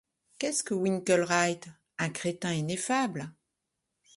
Qu'est-ce 0.39 0.63
que 0.63 0.73
Winkelried? 0.73 1.63
un 1.99 2.09
crétin 2.09 2.53
ineffable. 2.53 3.31